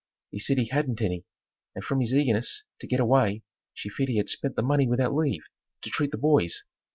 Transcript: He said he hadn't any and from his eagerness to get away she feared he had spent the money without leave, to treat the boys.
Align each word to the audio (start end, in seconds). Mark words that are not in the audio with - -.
He 0.31 0.39
said 0.39 0.57
he 0.57 0.65
hadn't 0.65 0.99
any 0.99 1.25
and 1.75 1.83
from 1.83 1.99
his 1.99 2.11
eagerness 2.11 2.63
to 2.79 2.87
get 2.87 2.99
away 2.99 3.43
she 3.71 3.87
feared 3.89 4.09
he 4.09 4.17
had 4.17 4.29
spent 4.29 4.55
the 4.55 4.63
money 4.63 4.87
without 4.87 5.13
leave, 5.13 5.43
to 5.83 5.91
treat 5.91 6.09
the 6.09 6.17
boys. 6.17 6.63